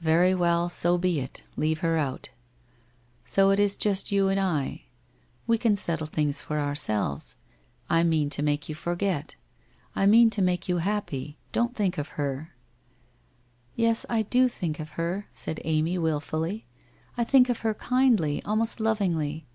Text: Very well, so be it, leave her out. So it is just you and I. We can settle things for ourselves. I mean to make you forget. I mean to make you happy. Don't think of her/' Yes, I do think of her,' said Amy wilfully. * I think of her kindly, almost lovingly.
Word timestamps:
Very 0.00 0.34
well, 0.34 0.68
so 0.68 0.98
be 0.98 1.20
it, 1.20 1.44
leave 1.54 1.78
her 1.86 1.96
out. 1.96 2.30
So 3.24 3.50
it 3.50 3.60
is 3.60 3.76
just 3.76 4.10
you 4.10 4.26
and 4.26 4.40
I. 4.40 4.86
We 5.46 5.56
can 5.56 5.76
settle 5.76 6.08
things 6.08 6.40
for 6.40 6.58
ourselves. 6.58 7.36
I 7.88 8.02
mean 8.02 8.28
to 8.30 8.42
make 8.42 8.68
you 8.68 8.74
forget. 8.74 9.36
I 9.94 10.04
mean 10.04 10.30
to 10.30 10.42
make 10.42 10.68
you 10.68 10.78
happy. 10.78 11.36
Don't 11.52 11.76
think 11.76 11.96
of 11.96 12.08
her/' 12.18 12.56
Yes, 13.76 14.04
I 14.08 14.22
do 14.22 14.48
think 14.48 14.80
of 14.80 14.98
her,' 14.98 15.28
said 15.32 15.60
Amy 15.64 15.96
wilfully. 15.96 16.66
* 16.90 17.16
I 17.16 17.22
think 17.22 17.48
of 17.48 17.60
her 17.60 17.72
kindly, 17.74 18.42
almost 18.42 18.80
lovingly. 18.80 19.46